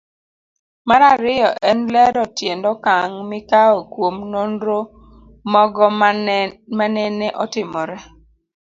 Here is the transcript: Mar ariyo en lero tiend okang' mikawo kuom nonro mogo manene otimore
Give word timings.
Mar 0.87 1.01
ariyo 1.13 1.49
en 1.69 1.79
lero 1.93 2.23
tiend 2.37 2.63
okang' 2.73 3.17
mikawo 3.29 3.77
kuom 3.93 4.15
nonro 4.33 4.79
mogo 5.51 5.85
manene 6.77 7.27
otimore 7.43 7.97